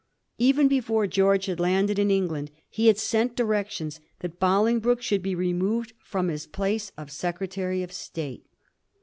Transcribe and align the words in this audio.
Even 0.39 0.67
before 0.67 1.05
George 1.05 1.45
had 1.45 1.59
landed 1.59 1.99
in 1.99 2.09
England 2.09 2.49
he 2.67 2.87
had 2.87 2.97
sent 2.97 3.35
directions 3.35 3.99
that 4.21 4.39
Bolingbroke 4.39 5.03
should 5.03 5.21
be 5.21 5.35
removed 5.35 5.93
from 6.01 6.29
his 6.29 6.47
place 6.47 6.91
of 6.97 7.11
Secretary 7.11 7.83
of 7.83 7.91
State. 7.93 8.47